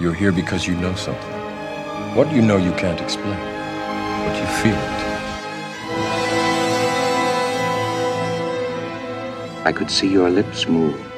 [0.00, 1.32] You're here because you know something.
[2.16, 3.38] What you know you can't explain,
[4.26, 5.04] but you feel it.
[9.64, 11.13] I could see your lips move.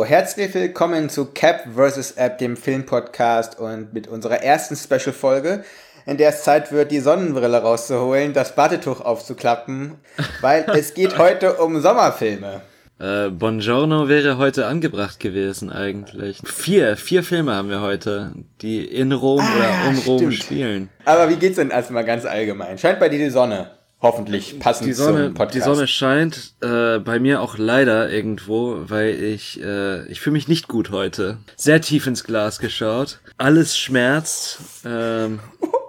[0.00, 2.12] So, herzlich willkommen zu Cap vs.
[2.12, 5.62] App, dem Filmpodcast und mit unserer ersten Special-Folge,
[6.06, 9.96] in der es Zeit wird, die Sonnenbrille rauszuholen, das Badetuch aufzuklappen,
[10.40, 12.62] weil es geht heute um Sommerfilme.
[12.98, 16.38] Äh, Buongiorno wäre heute angebracht gewesen eigentlich.
[16.46, 18.32] Vier, vier Filme haben wir heute,
[18.62, 20.34] die in Rom Ah, oder um Rom stimmt.
[20.34, 20.88] spielen.
[21.04, 22.78] Aber wie geht's denn erstmal ganz allgemein?
[22.78, 23.70] Scheint bei dir die Sonne.
[24.02, 25.54] Hoffentlich passend Die Sonne, zum Podcast.
[25.54, 30.48] die Sonne scheint äh, bei mir auch leider irgendwo, weil ich äh, ich fühle mich
[30.48, 31.36] nicht gut heute.
[31.56, 33.18] Sehr tief ins Glas geschaut.
[33.36, 34.58] Alles schmerzt.
[34.86, 35.40] Ähm,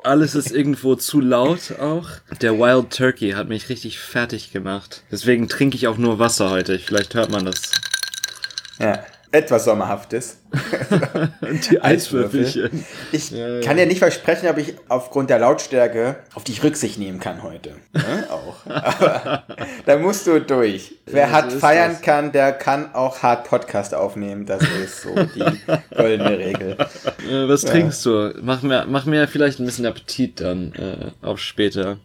[0.03, 2.09] alles ist irgendwo zu laut auch.
[2.41, 5.03] Der Wild Turkey hat mich richtig fertig gemacht.
[5.12, 6.79] Deswegen trinke ich auch nur Wasser heute.
[6.79, 7.71] Vielleicht hört man das.
[8.79, 8.99] Ja,
[9.32, 10.40] etwas Sommerhaftes.
[11.70, 12.85] Die Eiswürfelchen.
[13.12, 13.32] Ich
[13.63, 17.71] kann ja nicht versprechen, ob ich aufgrund der Lautstärke auf dich Rücksicht nehmen kann heute.
[17.93, 18.27] Ne?
[18.29, 18.65] Auch.
[18.65, 19.43] Aber
[19.85, 20.96] da musst du durch.
[21.05, 22.02] Wer so hart feiern das.
[22.02, 24.46] kann, der kann auch hart Podcast aufnehmen.
[24.46, 25.43] Das ist so die
[25.96, 26.77] goldene Regel.
[27.48, 28.34] Was trinkst du?
[28.41, 31.98] Mach mir, mach mir vielleicht ein bisschen Appetit dann äh, auf später.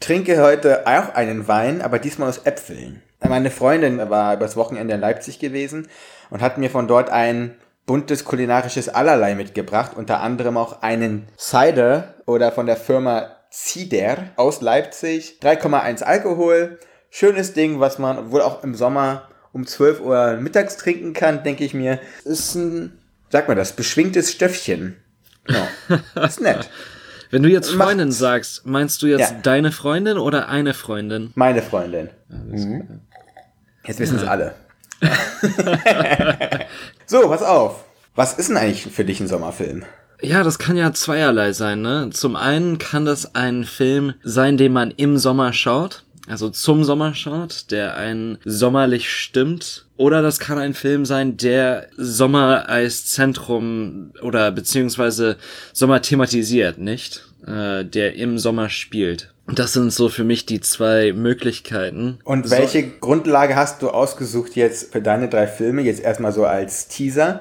[0.00, 3.02] Trinke heute auch einen Wein, aber diesmal aus Äpfeln.
[3.20, 5.88] Meine Freundin war übers Wochenende in Leipzig gewesen
[6.30, 12.14] und hat mir von dort ein buntes kulinarisches Allerlei mitgebracht, unter anderem auch einen Cider
[12.26, 15.38] oder von der Firma Cider aus Leipzig.
[15.42, 16.78] 3,1 Alkohol.
[17.10, 21.64] Schönes Ding, was man wohl auch im Sommer um 12 Uhr mittags trinken kann, denke
[21.64, 21.98] ich mir.
[22.24, 22.98] Ist ein,
[23.30, 24.96] sag mal das, beschwingtes Stöffchen.
[25.48, 25.68] Ja,
[26.24, 26.68] ist nett.
[27.30, 29.38] Wenn du jetzt Freundin sagst, meinst du jetzt Ja.
[29.42, 31.32] deine Freundin oder eine Freundin?
[31.34, 32.10] Meine Freundin.
[32.28, 33.00] Mhm.
[33.84, 34.54] Jetzt wissen es alle.
[37.06, 37.84] so, pass auf.
[38.14, 39.84] Was ist denn eigentlich für dich ein Sommerfilm?
[40.22, 42.08] Ja, das kann ja zweierlei sein, ne?
[42.10, 47.14] Zum einen kann das ein Film sein, den man im Sommer schaut, also zum Sommer
[47.14, 49.86] schaut, der einen sommerlich stimmt.
[49.96, 55.36] Oder das kann ein Film sein, der Sommer als Zentrum oder beziehungsweise
[55.72, 57.24] Sommer thematisiert, nicht?
[57.46, 59.32] Äh, der im Sommer spielt.
[59.52, 62.18] Das sind so für mich die zwei Möglichkeiten.
[62.24, 65.82] Und welche Grundlage hast du ausgesucht jetzt für deine drei Filme?
[65.82, 67.40] Jetzt erstmal so als Teaser.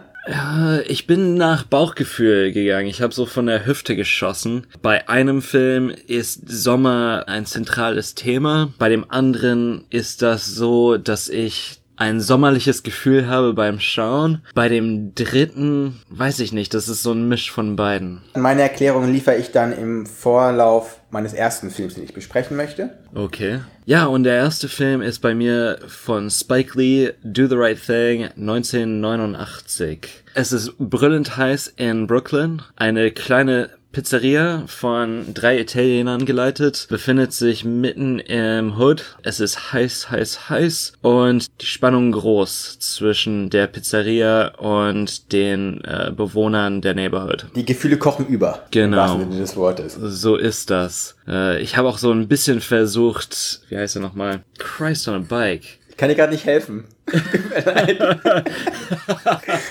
[0.87, 2.87] Ich bin nach Bauchgefühl gegangen.
[2.87, 4.65] Ich habe so von der Hüfte geschossen.
[4.81, 8.73] Bei einem Film ist Sommer ein zentrales Thema.
[8.79, 14.41] Bei dem anderen ist das so, dass ich ein sommerliches Gefühl habe beim Schauen.
[14.53, 16.73] Bei dem dritten weiß ich nicht.
[16.73, 18.21] Das ist so ein Misch von beiden.
[18.35, 22.89] Meine Erklärung liefere ich dann im Vorlauf meines ersten Films, den ich besprechen möchte.
[23.13, 23.61] Okay.
[23.85, 28.25] Ja, und der erste Film ist bei mir von Spike Lee, Do the Right Thing,
[28.37, 30.09] 1989.
[30.33, 32.61] Es ist brüllend heiß in Brooklyn.
[32.75, 39.15] Eine kleine Pizzeria von drei Italienern geleitet, befindet sich mitten im Hood.
[39.23, 46.11] Es ist heiß, heiß, heiß und die Spannung groß zwischen der Pizzeria und den äh,
[46.13, 47.45] Bewohnern der Neighborhood.
[47.55, 48.65] Die Gefühle kochen über.
[48.71, 49.17] Genau.
[49.19, 49.93] des Wortes.
[49.93, 51.15] So ist das.
[51.25, 54.43] Äh, ich habe auch so ein bisschen versucht, wie heißt er nochmal?
[54.57, 55.79] Christ on a Bike.
[55.95, 56.83] Ich kann dir gerade nicht helfen.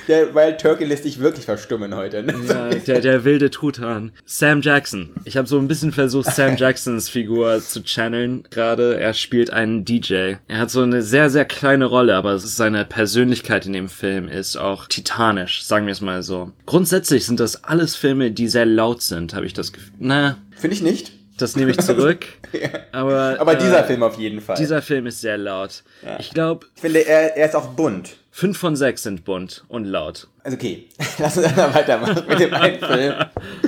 [0.09, 2.23] Der Wild Turkey lässt dich wirklich verstummen heute.
[2.23, 2.33] Ne?
[2.49, 4.11] Ja, der, der wilde Truthahn.
[4.25, 5.11] Sam Jackson.
[5.27, 8.99] Ich habe so ein bisschen versucht, Sam Jacksons Figur zu channeln gerade.
[8.99, 10.37] Er spielt einen DJ.
[10.49, 14.57] Er hat so eine sehr, sehr kleine Rolle, aber seine Persönlichkeit in dem Film ist
[14.57, 16.53] auch titanisch, sagen wir es mal so.
[16.65, 19.93] Grundsätzlich sind das alles Filme, die sehr laut sind, habe ich das Gefühl.
[19.99, 21.13] Na, Finde ich nicht.
[21.39, 22.27] Das nehme ich zurück.
[22.93, 24.57] Aber, Aber äh, dieser Film auf jeden Fall.
[24.57, 25.83] Dieser Film ist sehr laut.
[26.19, 28.17] Ich glaube, ich finde, er, er ist auch bunt.
[28.31, 30.29] fünf von sechs sind bunt und laut.
[30.43, 33.15] Also okay, lass uns einmal weitermachen mit dem einen Film.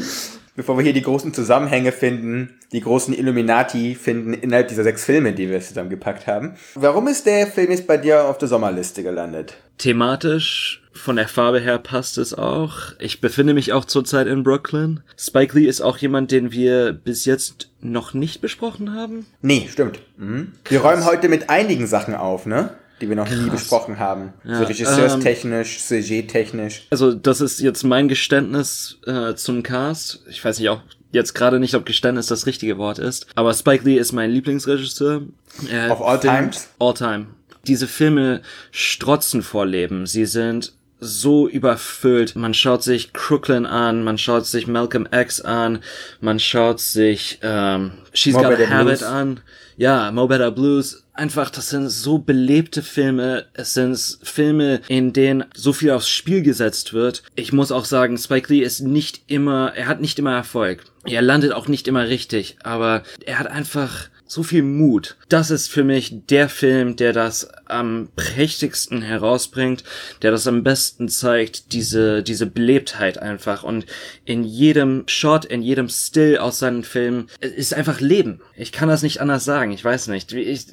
[0.57, 5.35] Bevor wir hier die großen Zusammenhänge finden, die großen Illuminati finden innerhalb dieser sechs Filme,
[5.35, 6.55] die wir zusammengepackt haben.
[6.75, 9.59] Warum ist der Film jetzt bei dir auf der Sommerliste gelandet?
[9.77, 12.93] Thematisch, von der Farbe her passt es auch.
[12.99, 15.01] Ich befinde mich auch zurzeit in Brooklyn.
[15.19, 19.27] Spike Lee ist auch jemand, den wir bis jetzt noch nicht besprochen haben.
[19.43, 20.01] Nee, stimmt.
[20.17, 20.53] Mhm.
[20.69, 22.71] Wir räumen heute mit einigen Sachen auf, ne?
[23.01, 23.61] Die wir noch nie Krass.
[23.61, 24.33] besprochen haben.
[24.45, 26.87] so Ja, regisseurstechnisch, CG-technisch.
[26.91, 30.21] Also das ist jetzt mein Geständnis äh, zum Cast.
[30.29, 30.81] Ich weiß nicht auch
[31.13, 33.27] jetzt gerade nicht, ob Geständnis das richtige Wort ist.
[33.35, 35.23] Aber Spike Lee ist mein Lieblingsregisseur.
[35.71, 36.69] Er Of all times?
[36.79, 37.27] All time.
[37.67, 40.07] Diese Filme strotzen vor Leben.
[40.07, 42.37] Sie sind so überfüllt.
[42.37, 45.81] Man schaut sich Crooklyn an, man schaut sich Malcolm X an,
[46.21, 49.03] man schaut sich ähm, She's Mo Got a Habit Blues.
[49.03, 49.41] an.
[49.79, 51.05] Ja, Mo Better Blues.
[51.13, 53.45] Einfach, das sind so belebte Filme.
[53.53, 57.23] Es sind Filme, in denen so viel aufs Spiel gesetzt wird.
[57.35, 60.85] Ich muss auch sagen, Spike Lee ist nicht immer, er hat nicht immer Erfolg.
[61.05, 65.17] Er landet auch nicht immer richtig, aber er hat einfach so viel Mut.
[65.29, 69.85] Das ist für mich der Film, der das am prächtigsten herausbringt,
[70.23, 73.63] der das am besten zeigt, diese, diese Belebtheit einfach.
[73.63, 73.87] Und
[74.25, 78.41] in jedem Shot, in jedem Still aus seinen Filmen es ist einfach Leben.
[78.55, 79.73] Ich kann das nicht anders sagen.
[79.73, 80.33] Ich weiß nicht.
[80.33, 80.67] Ich,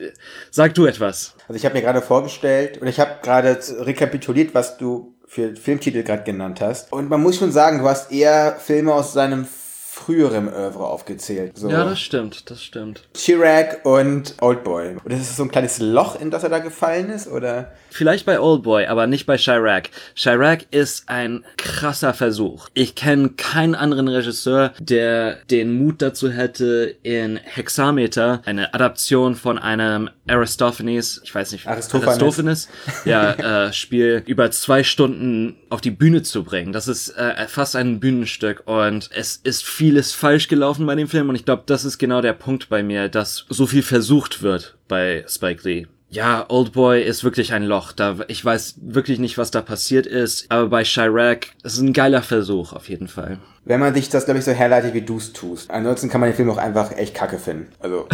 [0.52, 1.36] sag du etwas.
[1.48, 6.04] Also ich habe mir gerade vorgestellt und ich habe gerade rekapituliert, was du für Filmtitel
[6.04, 6.92] gerade genannt hast.
[6.92, 9.46] Und man muss schon sagen, du hast eher Filme aus seinem
[9.94, 11.56] früheren Oeuvre aufgezählt.
[11.56, 13.04] So Ja, das stimmt, das stimmt.
[13.14, 14.98] Chirac und Oldboy.
[15.06, 17.72] Das ist so ein kleines Loch, in das er da gefallen ist, oder?
[17.92, 19.92] Vielleicht bei Oldboy, aber nicht bei Chirac.
[20.16, 22.70] Chirac ist ein krasser Versuch.
[22.74, 29.60] Ich kenne keinen anderen Regisseur, der den Mut dazu hätte, in Hexameter, eine Adaption von
[29.60, 32.20] einem Aristophanes, ich weiß nicht, Aristophanes.
[32.20, 32.70] Aristophanes
[33.06, 36.74] ja, äh, Spiel über zwei Stunden auf die Bühne zu bringen.
[36.74, 41.28] Das ist äh, fast ein Bühnenstück und es ist vieles falsch gelaufen bei dem Film
[41.28, 44.78] und ich glaube, das ist genau der Punkt bei mir, dass so viel versucht wird
[44.88, 45.88] bei Spike Lee.
[46.10, 47.92] Ja, Oldboy ist wirklich ein Loch.
[47.92, 50.50] Da, ich weiß wirklich nicht, was da passiert ist.
[50.50, 53.40] Aber bei Chirac, es ist ein geiler Versuch, auf jeden Fall.
[53.66, 55.70] Wenn man sich das, glaube ich, so herleitet, wie du es tust.
[55.70, 57.68] Ansonsten kann man den Film auch einfach echt kacke finden.
[57.80, 58.08] Also,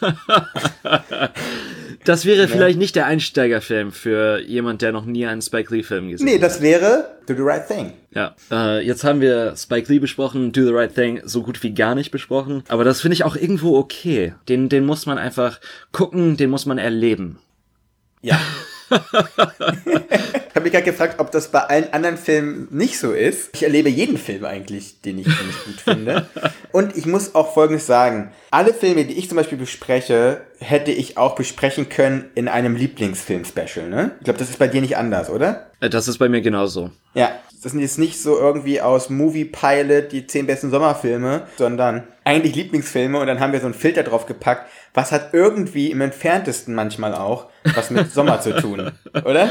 [2.08, 6.26] Das wäre vielleicht nicht der Einsteigerfilm für jemand, der noch nie einen Spike Lee-Film gesehen
[6.26, 6.34] hat.
[6.34, 7.92] nee, das wäre Do the Right Thing.
[8.14, 11.74] Ja, äh, jetzt haben wir Spike Lee besprochen, Do the Right Thing so gut wie
[11.74, 12.62] gar nicht besprochen.
[12.68, 14.32] Aber das finde ich auch irgendwo okay.
[14.48, 15.60] Den, den muss man einfach
[15.92, 17.40] gucken, den muss man erleben.
[18.22, 18.40] Ja.
[18.90, 23.50] ich habe mich gerade gefragt, ob das bei allen anderen Filmen nicht so ist.
[23.54, 26.28] Ich erlebe jeden Film eigentlich, den ich, den ich gut finde.
[26.72, 28.32] Und ich muss auch Folgendes sagen.
[28.50, 33.88] Alle Filme, die ich zum Beispiel bespreche, hätte ich auch besprechen können in einem Lieblingsfilm-Special,
[33.88, 34.12] ne?
[34.18, 35.70] Ich glaube, das ist bei dir nicht anders, oder?
[35.80, 36.90] Äh, Das ist bei mir genauso.
[37.14, 37.30] Ja,
[37.62, 42.54] das sind jetzt nicht so irgendwie aus Movie Pilot die zehn besten Sommerfilme, sondern eigentlich
[42.54, 46.74] Lieblingsfilme und dann haben wir so einen Filter drauf gepackt, was hat irgendwie im entferntesten
[46.74, 48.92] manchmal auch was mit Sommer zu tun,
[49.24, 49.50] oder?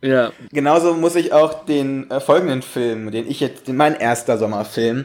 [0.00, 4.36] Ja, Genauso muss ich auch den äh, folgenden Film, den ich jetzt, den, mein erster
[4.36, 5.04] Sommerfilm,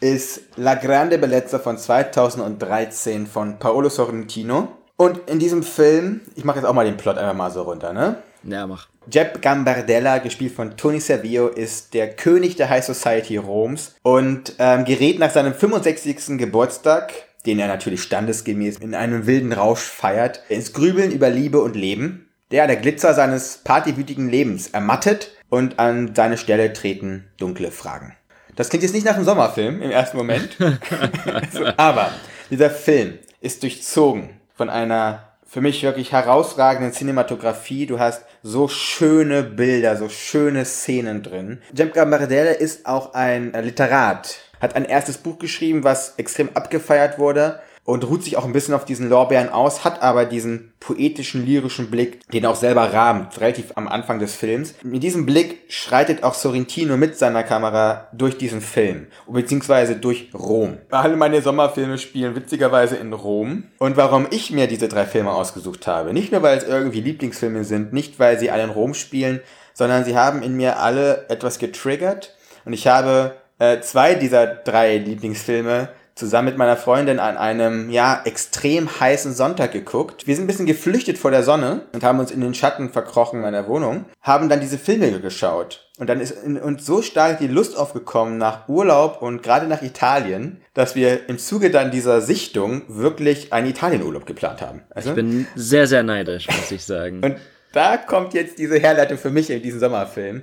[0.00, 4.68] ist La Grande Bellezza von 2013 von Paolo Sorrentino.
[4.96, 7.92] Und in diesem Film, ich mache jetzt auch mal den Plot einfach mal so runter,
[7.92, 8.16] ne?
[8.44, 8.88] ja, mach.
[9.10, 14.84] Jeb Gambardella, gespielt von Tony Servillo, ist der König der High Society Roms und ähm,
[14.84, 16.38] gerät nach seinem 65.
[16.38, 17.12] Geburtstag,
[17.46, 22.28] den er natürlich standesgemäß in einem wilden Rausch feiert, ins Grübeln über Liebe und Leben.
[22.50, 28.16] Der, der Glitzer seines partywütigen Lebens ermattet und an seine Stelle treten dunkle Fragen.
[28.56, 30.56] Das klingt jetzt nicht nach einem Sommerfilm im ersten Moment.
[31.76, 32.10] aber
[32.50, 37.84] dieser Film ist durchzogen von einer für mich wirklich herausragenden Cinematografie.
[37.86, 41.60] Du hast so schöne Bilder, so schöne Szenen drin.
[41.74, 47.58] Jem Gambardella ist auch ein Literat, hat ein erstes Buch geschrieben, was extrem abgefeiert wurde
[47.90, 51.90] und ruht sich auch ein bisschen auf diesen Lorbeeren aus, hat aber diesen poetischen, lyrischen
[51.90, 54.74] Blick, den er auch selber rahmt, relativ am Anfang des Films.
[54.84, 60.78] Mit diesem Blick schreitet auch Sorrentino mit seiner Kamera durch diesen Film, beziehungsweise durch Rom.
[60.90, 63.64] Alle meine Sommerfilme spielen witzigerweise in Rom.
[63.78, 67.64] Und warum ich mir diese drei Filme ausgesucht habe, nicht nur weil es irgendwie Lieblingsfilme
[67.64, 69.40] sind, nicht weil sie alle in Rom spielen,
[69.74, 72.36] sondern sie haben in mir alle etwas getriggert.
[72.64, 78.20] Und ich habe äh, zwei dieser drei Lieblingsfilme zusammen mit meiner Freundin an einem, ja,
[78.24, 80.26] extrem heißen Sonntag geguckt.
[80.26, 83.40] Wir sind ein bisschen geflüchtet vor der Sonne und haben uns in den Schatten verkrochen
[83.40, 85.90] meiner Wohnung, haben dann diese Filme geschaut.
[85.98, 89.82] Und dann ist in uns so stark die Lust aufgekommen nach Urlaub und gerade nach
[89.82, 94.82] Italien, dass wir im Zuge dann dieser Sichtung wirklich einen Italienurlaub geplant haben.
[94.90, 97.22] Also, Ich bin sehr, sehr neidisch, muss ich sagen.
[97.22, 97.36] und
[97.72, 100.42] da kommt jetzt diese Herleitung für mich in diesen Sommerfilm.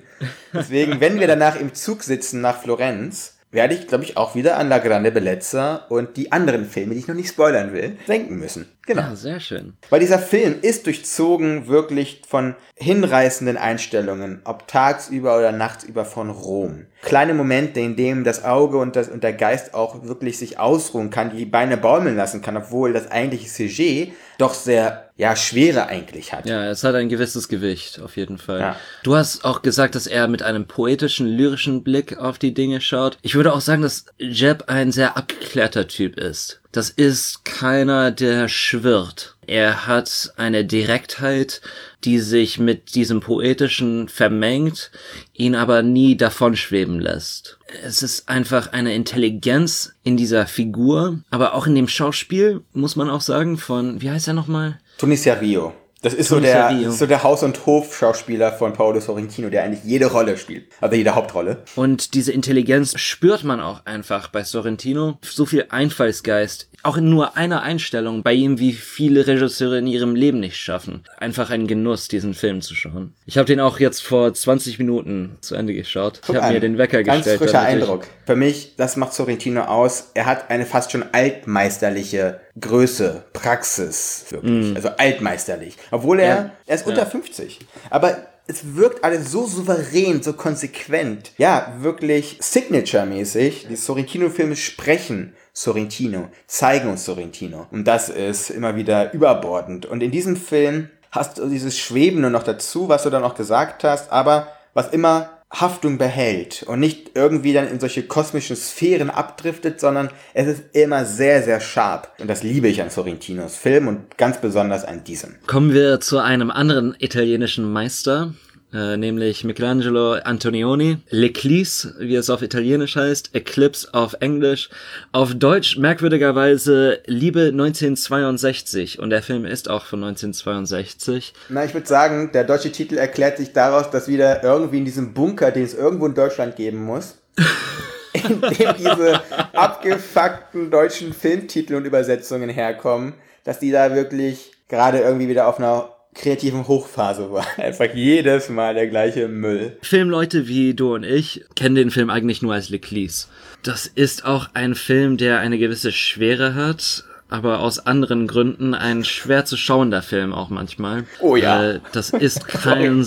[0.53, 4.57] Deswegen, wenn wir danach im Zug sitzen nach Florenz, werde ich, glaube ich, auch wieder
[4.57, 8.37] an La Grande Bellezza und die anderen Filme, die ich noch nicht spoilern will, denken
[8.37, 8.67] müssen.
[8.85, 9.01] Genau.
[9.01, 9.73] Ja, sehr schön.
[9.89, 16.85] Weil dieser Film ist durchzogen wirklich von hinreißenden Einstellungen, ob tagsüber oder nachtsüber von Rom.
[17.01, 21.09] Kleine Momente, in denen das Auge und, das, und der Geist auch wirklich sich ausruhen
[21.09, 26.33] kann, die Beine baumeln lassen kann, obwohl das eigentliche Sujet doch sehr, ja, Schwere eigentlich
[26.33, 26.45] hat.
[26.45, 28.59] Ja, es hat ein gewisses Gewicht, auf jeden Fall.
[28.59, 28.75] Ja.
[29.03, 33.17] Du hast auch gesagt, dass er mit einem poetischen, lyrischen Blick auf die Dinge schaut.
[33.21, 36.61] Ich würde auch sagen, dass Jeb ein sehr abgeklärter Typ ist.
[36.71, 39.35] Das ist keiner, der schwirrt.
[39.47, 41.61] Er hat eine Direktheit,
[42.07, 44.91] die sich mit diesem Poetischen vermengt,
[45.33, 47.59] ihn aber nie davonschweben lässt.
[47.83, 53.09] Es ist einfach eine Intelligenz in dieser Figur, aber auch in dem Schauspiel, muss man
[53.09, 54.79] auch sagen, von, wie heißt er nochmal?
[54.97, 55.73] Tunisia Rio.
[56.01, 59.83] Das ist so der, ist so der Haus- und Hof-Schauspieler von Paolo Sorrentino, der eigentlich
[59.83, 60.67] jede Rolle spielt.
[60.79, 61.63] Also jede Hauptrolle.
[61.75, 65.17] Und diese Intelligenz spürt man auch einfach bei Sorrentino.
[65.23, 66.69] So viel Einfallsgeist.
[66.87, 71.03] Auch in nur einer Einstellung bei ihm, wie viele Regisseure in ihrem Leben nicht schaffen.
[71.17, 73.13] Einfach ein Genuss, diesen Film zu schauen.
[73.25, 76.21] Ich habe den auch jetzt vor 20 Minuten zu Ende geschaut.
[76.25, 77.39] Guck ich habe mir den Wecker Ganz gestellt.
[77.39, 78.07] frischer damit ich- Eindruck.
[78.25, 80.11] Für mich, das macht Sorrentino aus.
[80.13, 84.75] Er hat eine fast schon altmeisterliche Größe, Praxis, wirklich.
[84.75, 85.75] Also altmeisterlich.
[85.91, 86.51] Obwohl er, Ja.
[86.67, 87.59] er ist unter 50.
[87.89, 88.17] Aber
[88.47, 91.31] es wirkt alles so souverän, so konsequent.
[91.37, 93.67] Ja, wirklich Signature-mäßig.
[93.69, 97.67] Die Sorrentino-Filme sprechen Sorrentino, zeigen uns Sorrentino.
[97.71, 99.85] Und das ist immer wieder überbordend.
[99.85, 103.83] Und in diesem Film hast du dieses Schwebende noch dazu, was du dann auch gesagt
[103.83, 109.79] hast, aber was immer Haftung behält und nicht irgendwie dann in solche kosmischen Sphären abdriftet,
[109.79, 112.11] sondern es ist immer sehr, sehr sharp.
[112.19, 115.35] Und das liebe ich an Sorrentinos Film und ganz besonders an diesem.
[115.47, 118.33] Kommen wir zu einem anderen italienischen Meister,
[118.73, 120.97] äh, nämlich Michelangelo Antonioni.
[121.09, 124.69] L'Eclisse, wie es auf Italienisch heißt, Eclipse auf Englisch.
[125.11, 131.33] Auf Deutsch merkwürdigerweise Liebe 1962 und der Film ist auch von 1962.
[131.49, 135.13] Na, ich würde sagen, der deutsche Titel erklärt sich daraus, dass wieder irgendwie in diesem
[135.13, 137.15] Bunker, den es irgendwo in Deutschland geben muss,
[138.13, 139.21] in dem diese
[139.53, 143.13] abgefuckten deutschen Filmtitel und Übersetzungen herkommen,
[143.45, 147.45] dass die da wirklich gerade irgendwie wieder auf einer kreativen Hochphase war.
[147.57, 149.77] Einfach jedes Mal der gleiche Müll.
[149.81, 153.27] Filmleute wie du und ich kennen den Film eigentlich nur als L'Eclisse.
[153.63, 159.03] Das ist auch ein Film, der eine gewisse Schwere hat, aber aus anderen Gründen ein
[159.03, 161.05] schwer zu schauender Film auch manchmal.
[161.19, 161.79] Oh ja.
[161.91, 163.05] Das ist kein,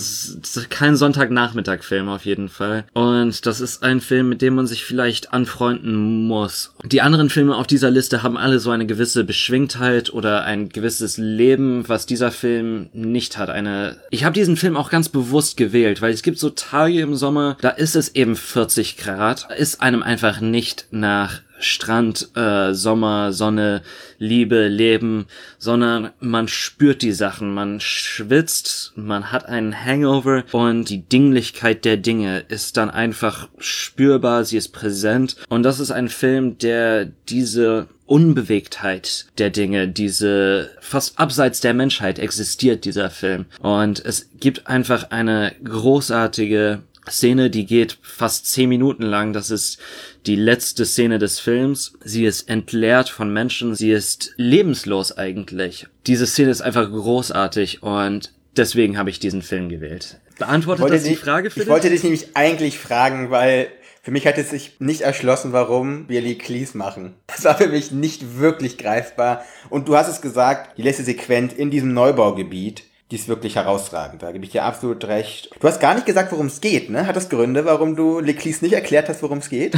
[0.69, 2.85] kein Sonntagnachmittag-Film auf jeden Fall.
[2.93, 6.73] Und das ist ein Film, mit dem man sich vielleicht anfreunden muss.
[6.83, 11.17] Die anderen Filme auf dieser Liste haben alle so eine gewisse Beschwingtheit oder ein gewisses
[11.17, 13.49] Leben, was dieser Film nicht hat.
[13.49, 17.15] Eine, ich habe diesen Film auch ganz bewusst gewählt, weil es gibt so Tage im
[17.15, 23.33] Sommer, da ist es eben 40 Grad, ist einem einfach nicht nach Strand, äh, Sommer,
[23.33, 23.81] Sonne,
[24.17, 25.25] Liebe, Leben,
[25.57, 31.97] sondern man spürt die Sachen, man schwitzt, man hat einen Hangover und die Dinglichkeit der
[31.97, 35.37] Dinge ist dann einfach spürbar, sie ist präsent.
[35.49, 42.19] Und das ist ein Film, der diese Unbewegtheit der Dinge, diese fast abseits der Menschheit
[42.19, 43.45] existiert dieser Film.
[43.61, 49.33] Und es gibt einfach eine großartige Szene, die geht fast zehn Minuten lang.
[49.33, 49.79] Das ist
[50.25, 51.93] die letzte Szene des Films.
[52.03, 53.75] Sie ist entleert von Menschen.
[53.75, 55.87] Sie ist lebenslos eigentlich.
[56.07, 60.19] Diese Szene ist einfach großartig und deswegen habe ich diesen Film gewählt.
[60.37, 61.71] Beantwortet das die Frage für ich dich?
[61.71, 63.67] wollte dich nämlich eigentlich fragen, weil
[64.03, 67.13] für mich hat es sich nicht erschlossen, warum wir Lee Cleese machen.
[67.27, 69.43] Das war für mich nicht wirklich greifbar.
[69.69, 74.23] Und du hast es gesagt, die letzte Sequenz in diesem Neubaugebiet, die ist wirklich herausragend.
[74.23, 75.49] Da gebe ich dir absolut recht.
[75.59, 77.05] Du hast gar nicht gesagt, worum es geht, ne?
[77.05, 79.75] Hat das Gründe, warum du Lee Cleese nicht erklärt hast, worum es geht?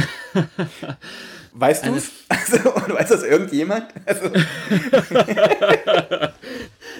[1.52, 2.10] Weißt du es?
[2.28, 2.56] Also,
[2.94, 3.86] weiß das irgendjemand?
[4.06, 4.28] Also,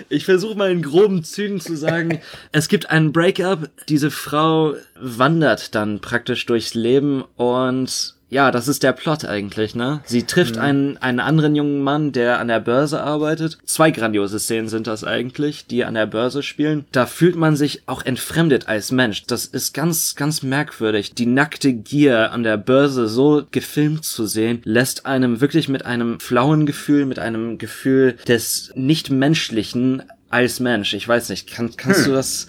[0.09, 2.21] Ich versuche mal in groben Zügen zu sagen,
[2.53, 8.83] es gibt einen Breakup, diese Frau wandert dann praktisch durchs Leben und ja, das ist
[8.83, 10.01] der Plot eigentlich, ne?
[10.05, 13.59] Sie trifft einen, einen anderen jungen Mann, der an der Börse arbeitet.
[13.65, 16.85] Zwei grandiose Szenen sind das eigentlich, die an der Börse spielen.
[16.91, 19.25] Da fühlt man sich auch entfremdet als Mensch.
[19.27, 21.15] Das ist ganz, ganz merkwürdig.
[21.15, 26.19] Die nackte Gier an der Börse so gefilmt zu sehen, lässt einem wirklich mit einem
[26.19, 30.95] flauen Gefühl, mit einem Gefühl des Nichtmenschlichen als Mensch.
[30.95, 32.49] Ich weiß nicht, kann, kannst du das?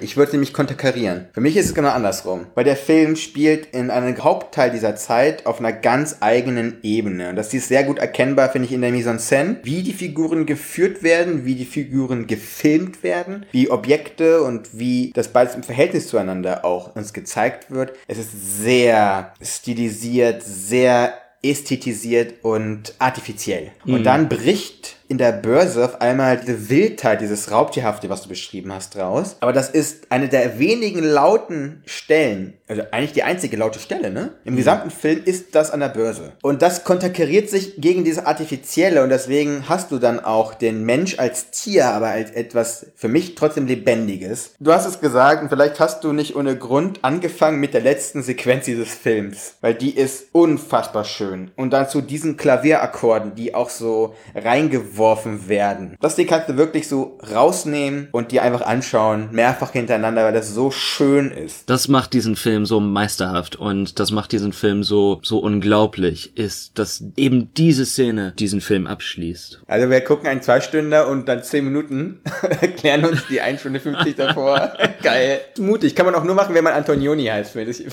[0.00, 1.26] Ich würde nämlich konterkarieren.
[1.32, 2.46] Für mich ist es genau andersrum.
[2.54, 7.30] Weil der Film spielt in einem Hauptteil dieser Zeit auf einer ganz eigenen Ebene.
[7.30, 9.92] Und das ist sehr gut erkennbar, finde ich, in der Mise en scène, wie die
[9.92, 15.62] Figuren geführt werden, wie die Figuren gefilmt werden, wie Objekte und wie das beides im
[15.62, 17.92] Verhältnis zueinander auch uns gezeigt wird.
[18.08, 23.70] Es ist sehr stilisiert, sehr ästhetisiert und artifiziell.
[23.86, 28.72] Und dann bricht in der Börse auf einmal diese Wildheit, dieses Raubtierhafte, was du beschrieben
[28.72, 29.36] hast, raus.
[29.40, 34.34] Aber das ist eine der wenigen lauten Stellen, also eigentlich die einzige laute Stelle, ne?
[34.44, 36.34] Im gesamten Film ist das an der Börse.
[36.42, 41.18] Und das konterkariert sich gegen diese Artifizielle und deswegen hast du dann auch den Mensch
[41.18, 44.54] als Tier, aber als etwas für mich trotzdem Lebendiges.
[44.60, 48.22] Du hast es gesagt und vielleicht hast du nicht ohne Grund angefangen mit der letzten
[48.22, 51.50] Sequenz dieses Films, weil die ist unfassbar schön.
[51.56, 55.96] Und dann zu diesen Klavierakkorden, die auch so reingewoben weggeworfen werden.
[56.00, 60.54] Das Ding kannst du wirklich so rausnehmen und dir einfach anschauen, mehrfach hintereinander, weil das
[60.54, 61.68] so schön ist.
[61.68, 66.78] Das macht diesen Film so meisterhaft und das macht diesen Film so, so unglaublich, ist,
[66.78, 69.62] dass eben diese Szene diesen Film abschließt.
[69.66, 72.20] Also wir gucken einen Zweistünder und dann zehn Minuten
[72.60, 74.72] erklären uns die 1 Stunde 50 davor.
[75.02, 75.40] Geil.
[75.58, 75.94] Mutig.
[75.94, 77.84] Kann man auch nur machen, wenn man Antonioni heißt, finde ich.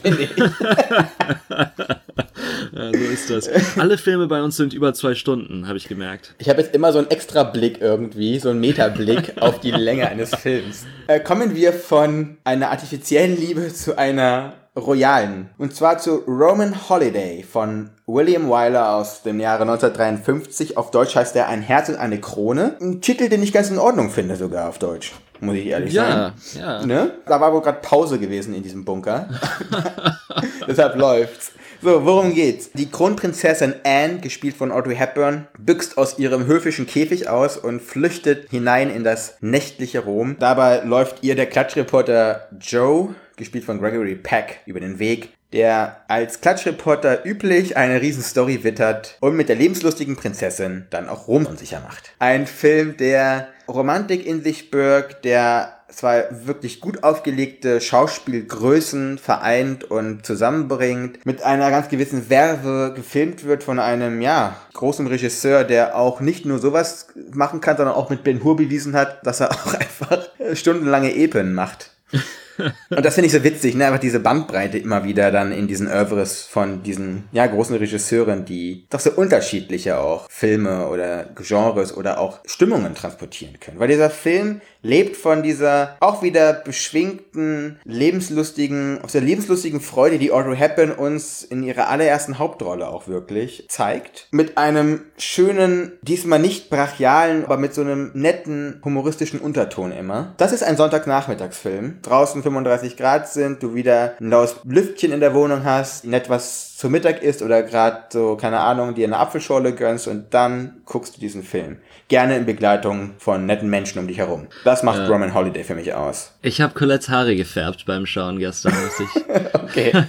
[2.74, 3.50] Ja, so ist das.
[3.78, 6.36] Alle Filme bei uns sind über zwei Stunden, habe ich gemerkt.
[6.38, 10.08] Ich habe jetzt immer so einen extra Blick irgendwie, so einen Metablick auf die Länge
[10.08, 10.86] eines Films.
[11.08, 15.50] Äh, kommen wir von einer artifiziellen Liebe zu einer royalen.
[15.58, 20.78] Und zwar zu Roman Holiday von William Wyler aus dem Jahre 1953.
[20.78, 22.76] Auf Deutsch heißt er Ein Herz und eine Krone.
[22.80, 25.14] Ein Titel, den ich ganz in Ordnung finde, sogar auf Deutsch.
[25.40, 26.34] Muss ich ehrlich Ja, sagen.
[26.60, 26.86] ja.
[26.86, 27.12] Ne?
[27.26, 29.28] Da war wohl gerade Pause gewesen in diesem Bunker.
[30.68, 31.52] Deshalb läuft's.
[31.80, 32.72] So, worum geht's?
[32.74, 38.50] Die Kronprinzessin Anne, gespielt von Audrey Hepburn, büxt aus ihrem höfischen Käfig aus und flüchtet
[38.50, 40.38] hinein in das nächtliche Rom.
[40.40, 46.42] Dabei läuft ihr der Klatschreporter Joe, gespielt von Gregory Peck, über den Weg, der als
[46.42, 52.12] Klatschreporter üblich eine Riesenstory wittert und mit der lebenslustigen Prinzessin dann auch Rom unsicher macht.
[52.18, 60.26] Ein Film, der Romantik in sich birgt, der zwei wirklich gut aufgelegte Schauspielgrößen vereint und
[60.26, 66.20] zusammenbringt, mit einer ganz gewissen Verve gefilmt wird von einem, ja, großen Regisseur, der auch
[66.20, 69.74] nicht nur sowas machen kann, sondern auch mit Ben Hur bewiesen hat, dass er auch
[69.74, 71.92] einfach stundenlange Epen macht.
[72.58, 73.86] Und das finde ich so witzig, ne?
[73.88, 78.86] Einfach diese Bandbreite immer wieder dann in diesen Oeuvres von diesen, ja, großen Regisseuren, die
[78.90, 83.80] doch so unterschiedliche auch Filme oder Genres oder auch Stimmungen transportieren können.
[83.80, 90.32] Weil dieser Film lebt von dieser auch wieder beschwingten, lebenslustigen, aus der lebenslustigen Freude, die
[90.32, 94.28] Audrey Hepburn uns in ihrer allerersten Hauptrolle auch wirklich zeigt.
[94.32, 100.34] Mit einem schönen, diesmal nicht brachialen, aber mit so einem netten, humoristischen Unterton immer.
[100.38, 102.02] Das ist ein Sonntagnachmittagsfilm.
[102.02, 106.78] Draußen 35 Grad sind, du wieder ein laues Lüftchen in der Wohnung hast, nett was
[106.78, 111.18] zu Mittag isst oder gerade so, keine Ahnung, dir eine Apfelschorle gönnst und dann guckst
[111.18, 111.78] du diesen Film.
[112.08, 114.48] Gerne in Begleitung von netten Menschen um dich herum.
[114.64, 115.08] Das macht Ja.
[115.08, 116.32] Roman Holiday für mich aus.
[116.42, 119.24] Ich habe Colettes Haare gefärbt beim Schauen gestern, muss ich.
[119.68, 119.92] Okay.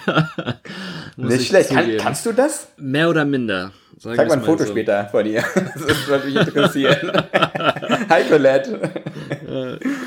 [1.16, 1.70] muss Nicht ich schlecht.
[1.70, 2.68] Kann, kannst du das?
[2.77, 3.72] Mehr oder minder.
[3.98, 4.70] Sagen Zeig mal ein Foto so.
[4.70, 5.42] später von dir.
[5.54, 6.96] Das würde mich interessieren.
[8.08, 8.80] Hi Colette.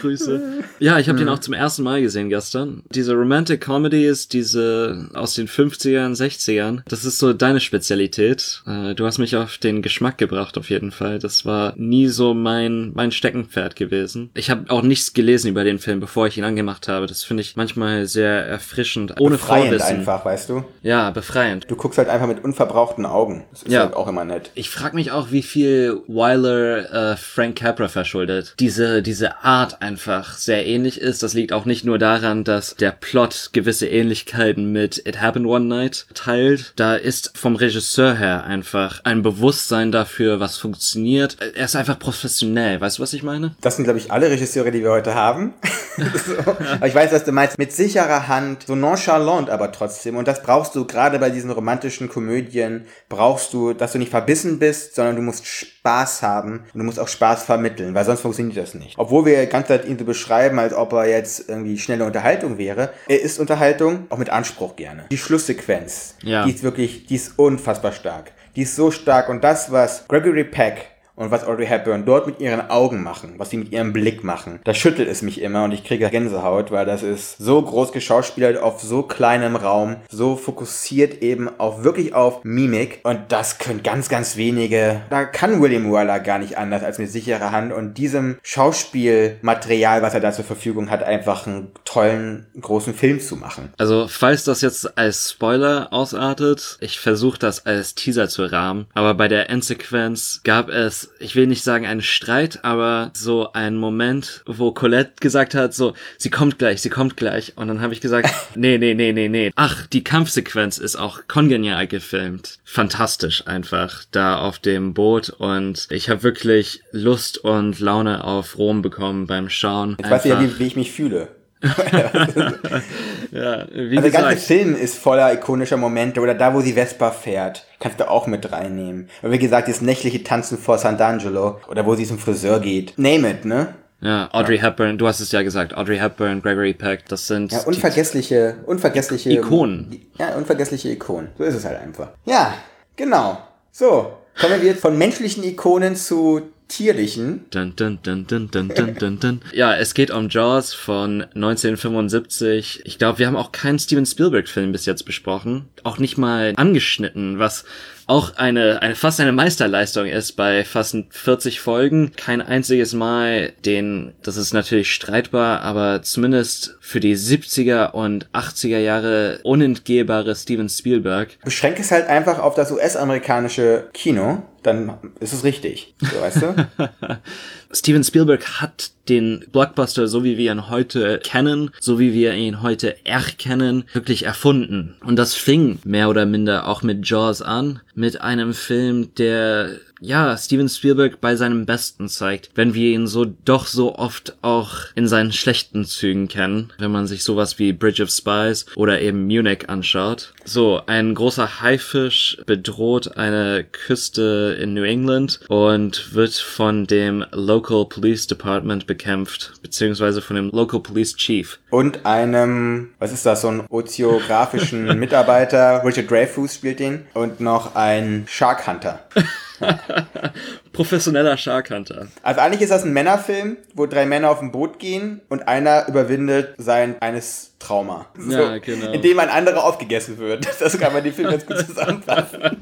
[0.02, 0.64] Grüße.
[0.80, 2.84] Ja, ich habe den auch zum ersten Mal gesehen gestern.
[2.92, 6.82] Diese Romantic Comedy ist diese aus den 50ern, 60ern.
[6.88, 8.64] Das ist so deine Spezialität.
[8.68, 11.20] Äh, Du hast mich auf den Geschmack gebracht, auf jeden Fall.
[11.20, 14.30] Das war nie so mein, mein Steckenpferd gewesen.
[14.36, 17.08] Ich habe auch nichts gelesen über den Film, bevor ich ihn angemacht habe.
[17.08, 19.20] Das finde ich manchmal sehr erfrischend.
[19.20, 19.98] Ohne Befreiend Vorwissen.
[19.98, 20.64] einfach, weißt du?
[20.82, 21.66] Ja, befreiend.
[21.70, 23.46] Du guckst halt einfach mit unverbrauchten Augen.
[23.52, 23.81] Das ist Ja.
[23.84, 24.52] Halt auch immer nett.
[24.56, 28.56] Ich frage mich auch, wie viel Wyler äh, Frank Capra verschuldet.
[28.60, 31.24] Diese, diese Art einfach sehr ähnlich ist.
[31.24, 35.66] Das liegt auch nicht nur daran, dass der Plot gewisse Ähnlichkeiten mit It Happened One
[35.66, 36.74] Night teilt.
[36.76, 41.38] Da ist vom Regisseur her einfach ein Bewusstsein dafür, was funktioniert.
[41.56, 42.82] Er ist einfach professionell.
[42.82, 43.56] Weißt du, was ich meine?
[43.62, 45.54] Das sind, glaube ich, alle Regisseure, die wir heute haben.
[46.26, 46.38] so.
[46.40, 47.58] Aber ich weiß, was du meinst.
[47.58, 50.16] Mit sicherer Hand, so nonchalant aber trotzdem.
[50.16, 54.60] Und das brauchst du gerade bei diesen romantischen Komödien, brauchst du, dass du nicht verbissen
[54.60, 58.58] bist, sondern du musst Spaß haben und du musst auch Spaß vermitteln, weil sonst funktioniert
[58.58, 58.98] das nicht.
[58.98, 62.58] Obwohl wir die ganze Zeit ihn so beschreiben, als ob er jetzt irgendwie schnelle Unterhaltung
[62.58, 62.92] wäre.
[63.08, 65.06] Er ist Unterhaltung, auch mit Anspruch gerne.
[65.12, 66.46] Die Schlusssequenz, Ja.
[66.46, 68.32] die ist wirklich, die ist unfassbar stark.
[68.56, 72.40] Die ist so stark und das, was Gregory Peck und was Audrey Hepburn dort mit
[72.40, 75.72] ihren Augen machen, was sie mit ihrem Blick machen, da schüttelt es mich immer und
[75.72, 81.22] ich kriege Gänsehaut, weil das ist so groß geschauspielert auf so kleinem Raum, so fokussiert
[81.22, 85.02] eben auf wirklich auf Mimik und das können ganz, ganz wenige.
[85.10, 90.14] Da kann William Wyler gar nicht anders als mit sicherer Hand und diesem Schauspielmaterial, was
[90.14, 93.74] er da zur Verfügung hat, einfach einen tollen, großen Film zu machen.
[93.78, 99.14] Also, falls das jetzt als Spoiler ausartet, ich versuche das als Teaser zu rahmen, aber
[99.14, 104.44] bei der Endsequenz gab es, ich will nicht sagen einen Streit, aber so einen Moment,
[104.46, 107.54] wo Colette gesagt hat, so, sie kommt gleich, sie kommt gleich.
[107.56, 109.52] Und dann habe ich gesagt, nee, nee, nee, nee, nee.
[109.56, 112.60] Ach, die Kampfsequenz ist auch kongenial gefilmt.
[112.64, 118.82] Fantastisch einfach da auf dem Boot und ich habe wirklich Lust und Laune auf Rom
[118.82, 119.98] bekommen beim Schauen.
[120.00, 121.30] Jetzt weiß ich ja, Einfach- wie, wie ich mich fühle.
[123.32, 124.38] ja, wie Also der ganze.
[124.38, 128.52] Film ist voller ikonischer Momente oder da, wo sie Vespa fährt, kannst du auch mit
[128.52, 129.10] reinnehmen.
[129.22, 132.98] Und wie gesagt, das nächtliche Tanzen vor Sant'Angelo oder wo sie zum Friseur geht.
[132.98, 133.76] Name it, ne?
[134.04, 137.60] Ja, Audrey Hepburn, du hast es ja gesagt, Audrey Hepburn, Gregory Peck, das sind Ja,
[137.60, 140.02] unvergessliche, unvergessliche Ikonen.
[140.18, 141.30] Ja, unvergessliche Ikonen.
[141.38, 142.10] So ist es halt einfach.
[142.26, 142.56] Ja,
[142.96, 143.38] genau.
[143.72, 147.46] So, kommen wir jetzt von menschlichen Ikonen zu despektierlichen.
[147.52, 149.42] Dun, dun, dun, dun, dun, dun, dun, dun.
[149.54, 152.82] Ja, es geht um Jaws von 1975.
[152.86, 155.70] Ich glaube, wir haben auch keinen Steven Spielberg-Film bis jetzt besprochen.
[155.84, 157.66] Auch nicht mal angeschnitten, was
[158.08, 162.12] auch eine, eine fast eine Meisterleistung ist bei fast 40 Folgen.
[162.18, 168.80] Kein einziges Mal den, das ist natürlich streitbar, aber zumindest für die 70er und 80er
[168.80, 171.38] Jahre unentgehbare Steven Spielberg.
[171.44, 176.70] Beschränke es halt einfach auf das US-amerikanische Kino, dann ist es richtig, so weißt du?
[177.72, 182.62] Steven Spielberg hat den Blockbuster, so wie wir ihn heute kennen, so wie wir ihn
[182.62, 184.96] heute erkennen, wirklich erfunden.
[185.04, 190.36] Und das fing mehr oder minder auch mit Jaws an, mit einem Film, der ja,
[190.36, 195.08] Steven Spielberg bei seinem Besten zeigt, wenn wir ihn so doch so oft auch in
[195.08, 199.70] seinen schlechten Zügen kennen, wenn man sich sowas wie Bridge of Spies oder eben Munich
[199.70, 200.34] anschaut.
[200.44, 207.86] So, ein großer Haifisch bedroht eine Küste in New England und wird von dem Local
[207.86, 211.60] Police Department bekämpft, beziehungsweise von dem Local Police Chief.
[211.70, 217.76] Und einem, was ist das, so ein ozeografischen Mitarbeiter, Richard Dreyfuss spielt ihn, und noch
[217.76, 219.04] ein Shark Hunter.
[220.74, 222.08] Professioneller Shark Hunter.
[222.24, 225.88] Also eigentlich ist das ein Männerfilm, wo drei Männer auf ein Boot gehen und einer
[225.88, 228.08] überwindet sein eines Trauma.
[228.18, 228.92] So, Ja, genau.
[228.92, 230.48] Indem ein anderer aufgegessen wird.
[230.60, 232.40] Das kann man die Film ganz gut zusammenfassen.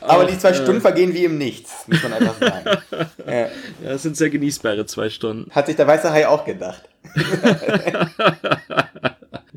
[0.00, 2.78] Aber die zwei Stunden vergehen wie im Nichts, muss man einfach sagen.
[3.26, 3.48] Ja.
[3.92, 5.50] Es sind sehr genießbare zwei Stunden.
[5.50, 6.82] Hat sich der weiße Hai auch gedacht.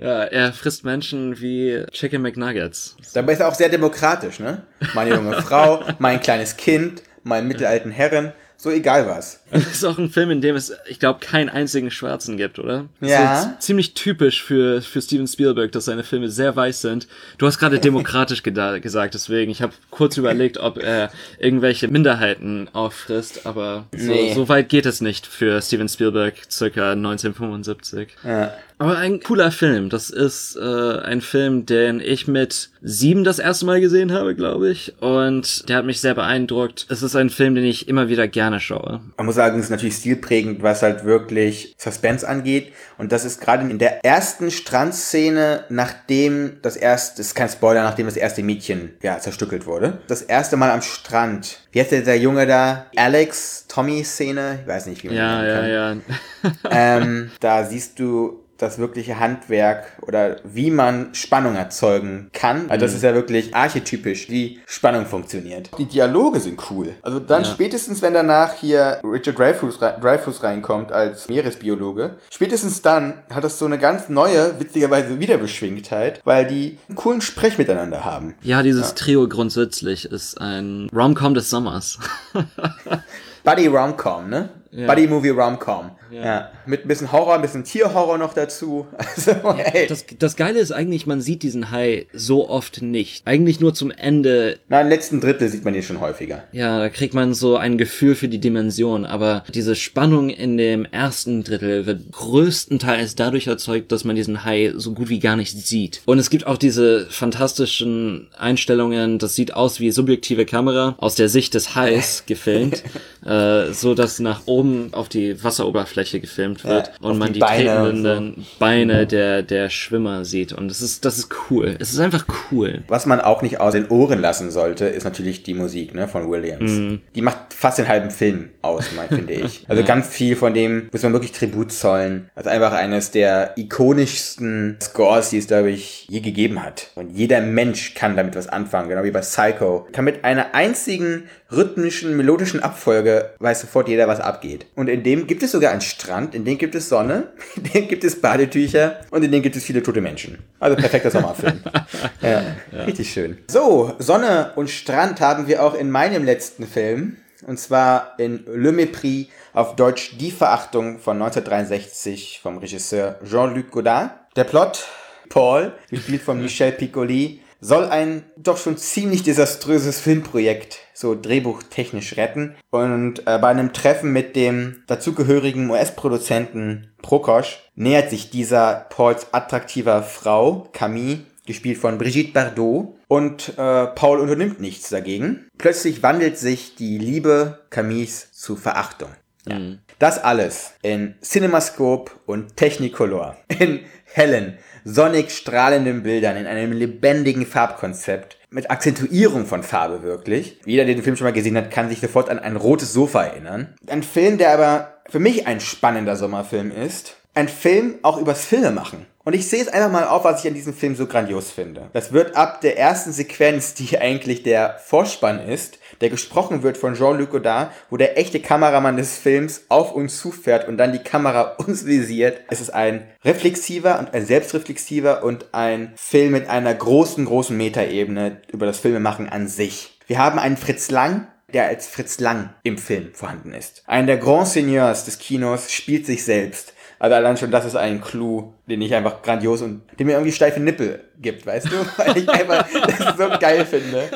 [0.01, 2.95] Ja, er frisst Menschen wie Chicken McNuggets.
[3.13, 4.63] Dabei ist er auch sehr demokratisch, ne?
[4.93, 8.31] Meine junge Frau, mein kleines Kind, meinen mittelalten Herren,
[8.61, 9.41] so egal was.
[9.51, 12.85] Das ist auch ein Film, in dem es, ich glaube, keinen einzigen Schwarzen gibt, oder?
[12.99, 13.41] Ja.
[13.43, 17.07] ist ziemlich typisch für, für Steven Spielberg, dass seine Filme sehr weiß sind.
[17.37, 21.09] Du hast gerade demokratisch gesagt, deswegen, ich habe kurz überlegt, ob er
[21.39, 24.33] irgendwelche Minderheiten auffrisst, aber so, Nee.
[24.33, 28.09] so weit geht es nicht für Steven Spielberg, circa 1975.
[28.25, 28.53] Ja.
[28.79, 29.89] Aber ein cooler Film.
[29.89, 34.69] Das ist äh, ein Film, den ich mit sieben das erste Mal gesehen habe, glaube
[34.71, 34.93] ich.
[35.01, 36.87] Und der hat mich sehr beeindruckt.
[36.89, 39.01] Es ist ein Film, den ich immer wieder gerne schaue.
[39.17, 42.71] Man muss sagen, es ist natürlich stilprägend, was halt wirklich Suspense angeht.
[42.97, 47.83] Und das ist gerade in der ersten Strandszene, nachdem das erste, das ist kein Spoiler,
[47.83, 49.99] nachdem das erste Mädchen ja zerstückelt wurde.
[50.07, 51.59] Das erste Mal am Strand.
[51.73, 52.85] Wie heißt der, der Junge da?
[52.95, 54.59] Alex, Tommy-Szene?
[54.61, 56.01] Ich weiß nicht, wie man Ja, ja, kann.
[56.43, 56.51] ja.
[56.71, 62.69] ähm, da siehst du das wirkliche Handwerk oder wie man Spannung erzeugen kann.
[62.69, 65.69] Also das ist ja wirklich archetypisch, wie Spannung funktioniert.
[65.77, 66.93] Die Dialoge sind cool.
[67.01, 67.49] Also dann Ja.
[67.49, 73.57] spätestens, wenn danach hier Richard Dreyfuss, rei- Dreyfuss reinkommt als Meeresbiologe, spätestens dann hat das
[73.57, 78.35] so eine ganz neue, witzigerweise Wiederbeschwingtheit, weil die einen coolen Sprech miteinander haben.
[78.41, 81.97] Ja, dieses Trio grundsätzlich ist ein Rom-Com des Sommers.
[83.43, 84.49] Buddy Romcom, ne?
[84.71, 84.87] Ja.
[84.87, 85.91] Buddy Movie Romcom.
[86.11, 86.23] Ja.
[86.23, 86.51] Ja.
[86.65, 88.87] Mit ein bisschen Horror, ein bisschen Tierhorror noch dazu.
[89.09, 89.87] Also, ey.
[89.87, 93.25] Das, das Geile ist eigentlich, man sieht diesen Hai so oft nicht.
[93.25, 94.59] Eigentlich nur zum Ende.
[94.69, 96.43] Na, im letzten Drittel sieht man ihn schon häufiger.
[96.51, 99.05] Ja, da kriegt man so ein Gefühl für die Dimension.
[99.05, 104.73] Aber diese Spannung in dem ersten Drittel wird größtenteils dadurch erzeugt, dass man diesen Hai
[104.75, 106.01] so gut wie gar nicht sieht.
[106.05, 109.17] Und es gibt auch diese fantastischen Einstellungen.
[109.17, 112.83] Das sieht aus wie subjektive Kamera aus der Sicht des Hais gefilmt,
[113.25, 117.45] äh, so dass nach oben auf die Wasseroberfläche gefilmt wird Ja, und man die die,
[117.45, 120.53] tretenden Beine der, der Schwimmer sieht.
[120.53, 121.75] Und das ist, das ist cool.
[121.79, 122.83] Es ist einfach cool.
[122.87, 126.29] Was man auch nicht aus den Ohren lassen sollte, ist natürlich die Musik ne, von
[126.29, 126.99] Williams.
[127.15, 129.65] Die macht fast den halben Film aus, mein, finde ich.
[129.69, 132.29] Also ganz viel von dem muss man wirklich Tribut zollen.
[132.33, 136.87] Also einfach eines der ikonischsten Scores, die es, glaube ich, je gegeben hat.
[136.95, 139.87] Und jeder Mensch kann damit was anfangen, genau wie bei Psycho.
[139.91, 144.65] Kann mit einer einzigen rhythmischen, melodischen Abfolge weiß sofort jeder, was abgeht.
[144.75, 147.87] Und in dem gibt es sogar einen Strand, in dem gibt es Sonne, in dem
[147.87, 150.39] gibt es Badetücher und in dem gibt es viele tote Menschen.
[150.59, 151.61] Also perfekter Sommerfilm.
[152.21, 153.37] ja, richtig schön.
[153.49, 157.17] So, Sonne und Strand haben wir auch in meinem letzten Film.
[157.47, 164.11] Und zwar in Le Mépris, auf Deutsch Die Verachtung von 1963 vom Regisseur Jean-Luc Godard.
[164.35, 164.85] Der Plot,
[165.29, 172.55] Paul, gespielt von Michel Piccoli, soll ein doch schon ziemlich desaströses Filmprojekt so drehbuchtechnisch retten.
[172.69, 180.03] Und äh, bei einem Treffen mit dem dazugehörigen US-Produzenten Prokosch nähert sich dieser Pauls attraktiver
[180.03, 182.95] Frau, Camille, gespielt von Brigitte Bardot.
[183.07, 185.47] Und äh, Paul unternimmt nichts dagegen.
[185.57, 189.09] Plötzlich wandelt sich die Liebe Camilles zu Verachtung.
[189.47, 189.57] Ja.
[189.99, 193.35] Das alles in Cinemascope und Technicolor.
[193.59, 193.81] In
[194.13, 198.37] hellen, sonnig strahlenden Bildern, in einem lebendigen Farbkonzept.
[198.51, 200.59] mit Akzentuierung von Farbe wirklich.
[200.65, 203.23] Jeder, der den Film schon mal gesehen hat, kann sich sofort an ein rotes Sofa
[203.23, 203.75] erinnern.
[203.87, 207.15] Ein Film, der aber für mich ein spannender Sommerfilm ist.
[207.33, 209.05] Ein Film auch übers Filme machen.
[209.29, 211.89] Und ich sehe es einfach mal auf, was ich an diesem Film so grandios finde.
[211.93, 216.95] Das wird ab der ersten Sequenz, die eigentlich der Vorspann ist, der gesprochen wird von
[216.95, 221.41] Jean-Luc Godard, wo der echte Kameramann des Films auf uns zufährt und dann die Kamera
[221.59, 222.41] uns visiert.
[222.49, 228.41] Es ist ein reflexiver und ein selbstreflexiver und ein Film mit einer großen, großen Metaebene
[228.51, 229.99] über das Filmemachen an sich.
[230.07, 233.83] Wir haben einen Fritz Lang, der als Fritz Lang im Film vorhanden ist.
[233.85, 236.73] Einer der Grand Seigneurs des Kinos spielt sich selbst.
[236.99, 240.33] Also allein schon das ist ein Clou, den ich einfach grandios und den mir irgendwie
[240.33, 241.77] steife Nippel gibt, weißt du?
[241.97, 244.09] Weil ich einfach das so geil finde.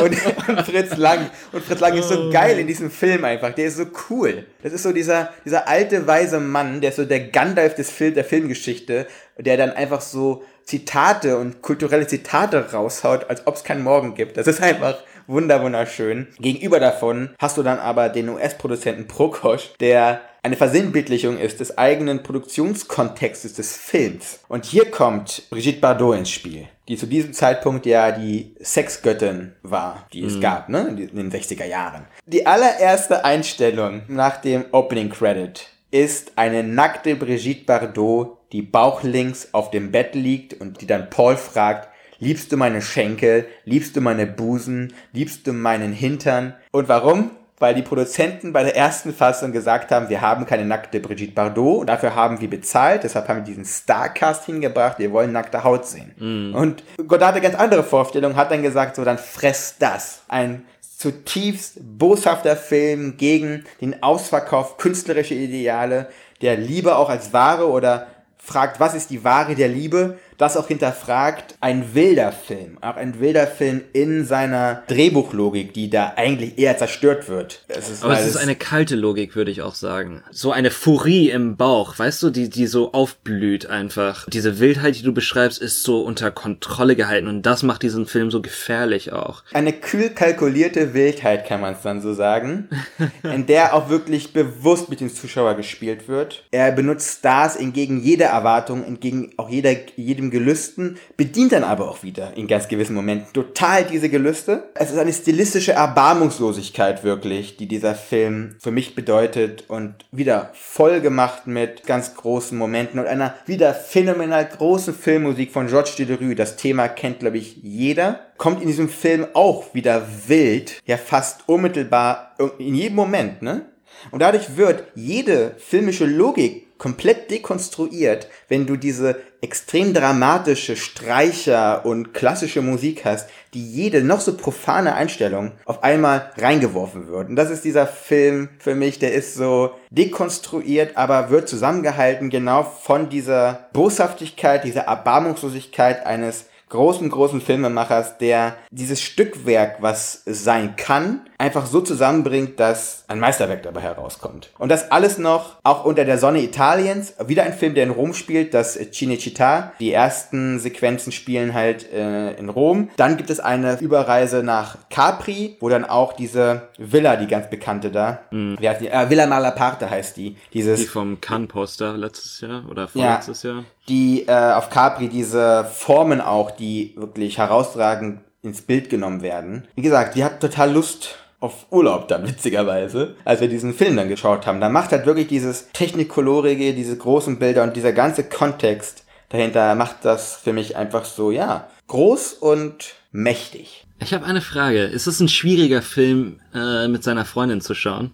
[0.00, 1.30] Und, und, Fritz Lang.
[1.52, 3.54] Und Fritz Lang ist so geil in diesem Film einfach.
[3.54, 4.46] Der ist so cool.
[4.62, 8.14] Das ist so dieser, dieser alte, weise Mann, der ist so der Gandalf des Film,
[8.14, 9.06] der Filmgeschichte,
[9.38, 14.36] der dann einfach so Zitate und kulturelle Zitate raushaut, als ob es keinen Morgen gibt.
[14.36, 16.28] Das ist einfach wunder wunderschön.
[16.38, 22.22] Gegenüber davon hast du dann aber den US-Produzenten Prokosch, der eine Versinnbildlichung ist des eigenen
[22.22, 24.38] Produktionskontextes des Films.
[24.46, 30.06] Und hier kommt Brigitte Bardot ins Spiel, die zu diesem Zeitpunkt ja die Sexgöttin war,
[30.12, 30.40] die es mhm.
[30.40, 32.04] gab, ne, in den 60er Jahren.
[32.26, 39.72] Die allererste Einstellung nach dem Opening Credit ist eine nackte Brigitte Bardot, die bauchlinks auf
[39.72, 41.88] dem Bett liegt und die dann Paul fragt,
[42.20, 46.54] liebst du meine Schenkel, liebst du meine Busen, liebst du meinen Hintern?
[46.70, 47.32] Und warum?
[47.58, 51.80] Weil die Produzenten bei der ersten Fassung gesagt haben, wir haben keine nackte Brigitte Bardot
[51.80, 55.86] und dafür haben wir bezahlt, deshalb haben wir diesen Starcast hingebracht, wir wollen nackte Haut
[55.86, 56.12] sehen.
[56.18, 56.54] Mm.
[56.54, 60.22] Und Godard hatte ganz andere Vorstellungen, hat dann gesagt, so dann fress das.
[60.28, 60.66] Ein
[60.98, 66.08] zutiefst boshafter Film gegen den Ausverkauf künstlerischer Ideale,
[66.42, 68.06] der Liebe auch als Ware oder
[68.38, 73.20] fragt, was ist die Ware der Liebe das auch hinterfragt, ein wilder Film, auch ein
[73.20, 77.64] wilder Film in seiner Drehbuchlogik, die da eigentlich eher zerstört wird.
[77.68, 80.22] Es ist, Aber es ist eine kalte Logik, würde ich auch sagen.
[80.30, 84.26] So eine Furie im Bauch, weißt du, die, die so aufblüht einfach.
[84.28, 88.30] Diese Wildheit, die du beschreibst, ist so unter Kontrolle gehalten und das macht diesen Film
[88.30, 89.42] so gefährlich auch.
[89.52, 92.68] Eine kühl kalkulierte Wildheit, kann man es dann so sagen,
[93.22, 96.44] in der auch wirklich bewusst mit dem Zuschauer gespielt wird.
[96.50, 101.90] Er benutzt Stars entgegen jeder Erwartung, entgegen auch jeder, jedem diesem Gelüsten, bedient dann aber
[101.90, 104.64] auch wieder in ganz gewissen Momenten total diese Gelüste.
[104.74, 111.00] Es ist eine stilistische Erbarmungslosigkeit wirklich, die dieser Film für mich bedeutet und wieder voll
[111.00, 116.34] gemacht mit ganz großen Momenten und einer wieder phänomenal großen Filmmusik von Georges Delerue.
[116.34, 118.20] Das Thema kennt, glaube ich, jeder.
[118.36, 123.66] Kommt in diesem Film auch wieder wild, ja fast unmittelbar in jedem Moment, ne?
[124.10, 132.12] Und dadurch wird jede filmische Logik komplett dekonstruiert, wenn du diese extrem dramatische Streicher und
[132.12, 137.28] klassische Musik hast, die jede noch so profane Einstellung auf einmal reingeworfen wird.
[137.28, 142.64] Und das ist dieser Film für mich, der ist so dekonstruiert, aber wird zusammengehalten genau
[142.64, 151.20] von dieser Boshaftigkeit, dieser Erbarmungslosigkeit eines großen, großen Filmemachers, der dieses Stückwerk, was sein kann,
[151.38, 154.50] einfach so zusammenbringt, dass ein Meisterwerk dabei herauskommt.
[154.58, 157.14] Und das alles noch auch unter der Sonne Italiens.
[157.26, 159.70] Wieder ein Film, der in Rom spielt, das Cinecittà.
[159.78, 162.90] Die ersten Sequenzen spielen halt äh, in Rom.
[162.96, 167.90] Dann gibt es eine Überreise nach Capri, wo dann auch diese Villa, die ganz bekannte
[167.90, 168.56] da, mhm.
[168.58, 168.88] wie heißt die?
[168.88, 170.36] Äh, Villa Malaparte heißt die.
[170.52, 173.64] Dieses, die vom Cannes-Poster letztes Jahr oder vorletztes ja, Jahr.
[173.88, 179.68] Die äh, auf Capri diese Formen auch, die wirklich herausragend ins Bild genommen werden.
[179.74, 184.08] Wie gesagt, die hat total Lust auf Urlaub dann, witzigerweise, als wir diesen Film dann
[184.08, 184.60] geschaut haben.
[184.60, 190.04] Da macht halt wirklich dieses Technikkolorige, diese großen Bilder und dieser ganze Kontext dahinter macht
[190.04, 193.84] das für mich einfach so, ja, groß und mächtig.
[193.98, 194.84] Ich habe eine Frage.
[194.84, 198.12] Ist es ein schwieriger Film, äh, mit seiner Freundin zu schauen?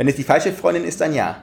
[0.00, 1.42] Wenn es die falsche Freundin ist, dann ja.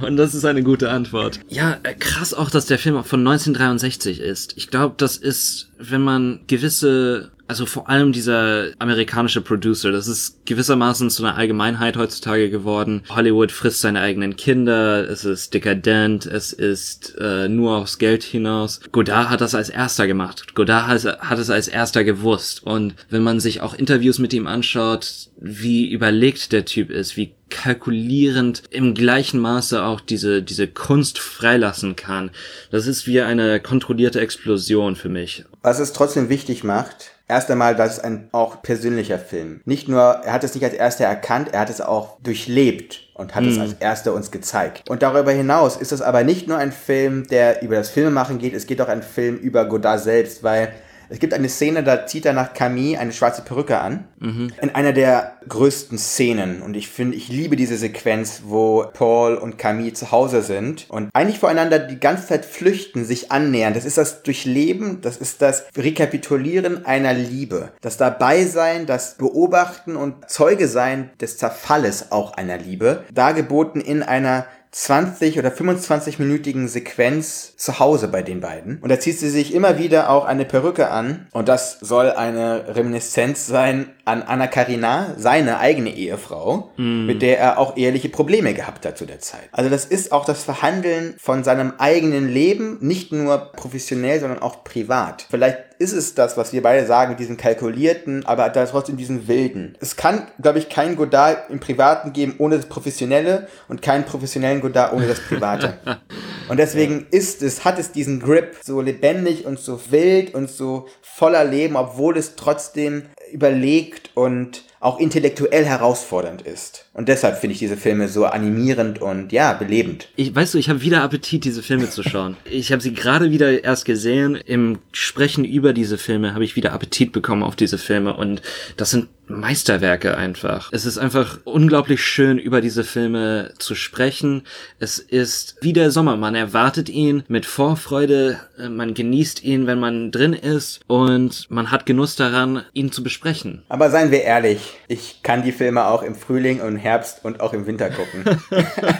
[0.02, 1.38] Und das ist eine gute Antwort.
[1.46, 4.54] Ja, äh, krass auch, dass der Film von 1963 ist.
[4.56, 10.46] Ich glaube, das ist, wenn man gewisse also vor allem dieser amerikanische Producer, das ist
[10.46, 13.02] gewissermaßen zu einer Allgemeinheit heutzutage geworden.
[13.08, 18.78] Hollywood frisst seine eigenen Kinder, es ist dekadent, es ist äh, nur aufs Geld hinaus.
[18.92, 20.54] Godard hat das als erster gemacht.
[20.54, 22.62] Godard hat, hat es als erster gewusst.
[22.62, 27.34] Und wenn man sich auch Interviews mit ihm anschaut, wie überlegt der Typ ist, wie
[27.50, 32.30] kalkulierend im gleichen Maße auch diese, diese Kunst freilassen kann.
[32.70, 35.44] Das ist wie eine kontrollierte Explosion für mich.
[35.62, 39.60] Was es trotzdem wichtig macht, erst einmal, das ist ein auch persönlicher Film.
[39.64, 43.34] Nicht nur, er hat es nicht als erster erkannt, er hat es auch durchlebt und
[43.34, 43.48] hat mm.
[43.48, 44.90] es als erster uns gezeigt.
[44.90, 48.52] Und darüber hinaus ist es aber nicht nur ein Film, der über das Filmemachen geht,
[48.52, 50.72] es geht auch ein Film über Godard selbst, weil
[51.10, 54.04] es gibt eine Szene, da zieht er nach Camille eine schwarze Perücke an.
[54.20, 54.52] Mhm.
[54.62, 56.62] In einer der größten Szenen.
[56.62, 61.10] Und ich finde, ich liebe diese Sequenz, wo Paul und Camille zu Hause sind und
[61.12, 63.74] eigentlich voreinander die ganze Zeit flüchten, sich annähern.
[63.74, 67.70] Das ist das Durchleben, das ist das Rekapitulieren einer Liebe.
[67.80, 73.04] Das Dabeisein, das Beobachten und Zeuge sein des Zerfalles auch einer Liebe.
[73.12, 78.78] Dargeboten in einer 20 oder 25-minütigen Sequenz zu Hause bei den beiden.
[78.78, 81.26] Und da zieht sie sich immer wieder auch eine Perücke an.
[81.32, 87.06] Und das soll eine Reminiszenz sein an Anna Karina, seine eigene Ehefrau, mm.
[87.06, 89.48] mit der er auch ehrliche Probleme gehabt hat zu der Zeit.
[89.50, 94.62] Also das ist auch das Verhandeln von seinem eigenen Leben, nicht nur professionell, sondern auch
[94.62, 95.26] privat.
[95.28, 99.78] Vielleicht ist es das, was wir beide sagen, diesen kalkulierten, aber da trotzdem diesen wilden.
[99.80, 104.60] Es kann, glaube ich, keinen Godard im Privaten geben ohne das Professionelle und keinen professionellen
[104.60, 105.78] Godard ohne das Private.
[106.50, 110.86] und deswegen ist es, hat es diesen Grip so lebendig und so wild und so
[111.00, 116.86] voller Leben, obwohl es trotzdem überlegt und auch intellektuell herausfordernd ist.
[116.94, 120.08] Und deshalb finde ich diese Filme so animierend und ja, belebend.
[120.16, 122.36] Ich weißt du, ich habe wieder Appetit, diese Filme zu schauen.
[122.44, 124.36] ich habe sie gerade wieder erst gesehen.
[124.36, 128.40] Im Sprechen über diese Filme habe ich wieder Appetit bekommen auf diese Filme und
[128.78, 130.70] das sind Meisterwerke einfach.
[130.72, 134.42] Es ist einfach unglaublich schön, über diese Filme zu sprechen.
[134.78, 136.16] Es ist wie der Sommer.
[136.16, 138.40] Man erwartet ihn mit Vorfreude.
[138.68, 143.62] Man genießt ihn, wenn man drin ist und man hat Genuss daran, ihn zu besprechen.
[143.68, 147.52] Aber seien wir ehrlich, ich kann die Filme auch im Frühling und Herbst und auch
[147.52, 148.24] im Winter gucken.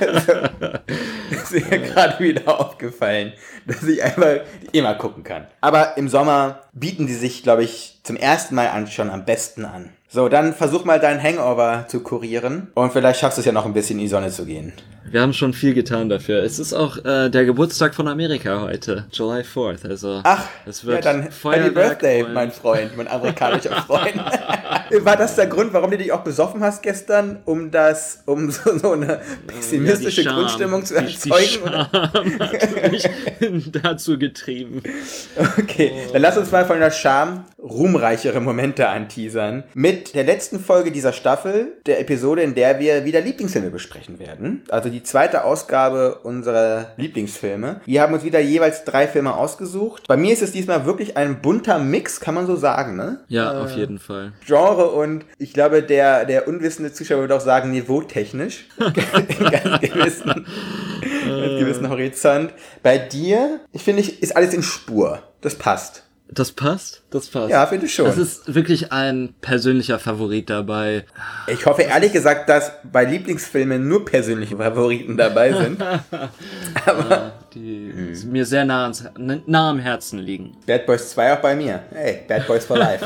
[0.00, 0.33] also,
[1.30, 3.33] ist mir gerade wieder aufgefallen,
[3.66, 4.40] dass ich einfach
[4.72, 5.46] immer gucken kann.
[5.61, 9.64] Aber im Sommer bieten die sich, glaube ich, zum ersten Mal an, schon am besten
[9.64, 9.90] an.
[10.09, 13.64] So, dann versuch mal deinen Hangover zu kurieren und vielleicht schaffst du es ja noch
[13.64, 14.72] ein bisschen in die Sonne zu gehen.
[15.04, 16.42] Wir haben schon viel getan dafür.
[16.42, 19.88] Es ist auch äh, der Geburtstag von Amerika heute, July 4th.
[19.88, 24.20] Also Ach, es wird ja, dann Happy Birthday, mein Freund, mein amerikanischer Freund.
[25.03, 28.76] War das der Grund, warum du dich auch besoffen hast gestern, um das, um so,
[28.79, 31.70] so eine pessimistische ja, Grundstimmung zu erzeugen?
[32.24, 34.83] Die, die hat mich dazu getrieben.
[35.59, 39.64] Okay, dann lass uns mal von der Scham ruhmreichere Momente anteasern.
[39.74, 44.62] Mit der letzten Folge dieser Staffel, der Episode, in der wir wieder Lieblingsfilme besprechen werden.
[44.70, 47.81] Also die zweite Ausgabe unserer Lieblingsfilme.
[47.85, 50.05] Wir haben uns wieder jeweils drei Filme ausgesucht.
[50.09, 53.20] Bei mir ist es diesmal wirklich ein bunter Mix, kann man so sagen, ne?
[53.29, 54.33] Ja, äh, auf jeden Fall.
[54.46, 58.66] Genre und ich glaube, der, der unwissende Zuschauer würde auch sagen, niveautechnisch.
[58.79, 60.47] Ganz gewissen,
[61.05, 62.53] ganz gewissen Horizont.
[62.83, 65.23] Bei dir, ich finde, ist alles in Spur.
[65.40, 66.05] Das passt.
[66.33, 67.03] Das passt?
[67.11, 67.51] Das passt.
[67.51, 68.05] Ja, finde ich schon.
[68.05, 71.05] Das ist wirklich ein persönlicher Favorit dabei.
[71.49, 75.83] Ich hoffe ehrlich gesagt, dass bei Lieblingsfilmen nur persönliche Favoriten dabei sind.
[76.87, 78.31] Aber ja, die mhm.
[78.31, 80.57] mir sehr nah, ans, nah am Herzen liegen.
[80.66, 81.83] Bad Boys 2 auch bei mir.
[81.93, 83.05] Hey, Bad Boys for Life.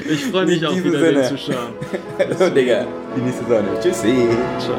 [0.08, 1.12] ich freue mich auch wieder Sinne.
[1.12, 1.74] den zu schauen.
[2.38, 2.86] so, Digga.
[3.14, 3.68] Genieße Sonne.
[3.80, 4.28] Tschüssi.
[4.58, 4.76] Ciao.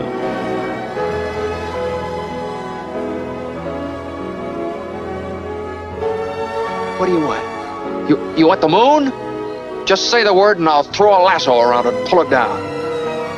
[6.98, 8.10] What do you want?
[8.10, 9.12] You, you want the moon?
[9.86, 12.60] Just say the word and I'll throw a lasso around it and pull it down.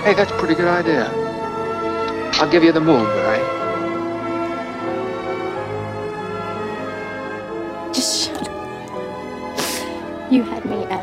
[0.03, 1.09] Hey, that's a pretty good idea.
[2.33, 3.63] I'll give you the moon, all right?
[7.93, 10.31] Just shut up.
[10.31, 11.02] You had me at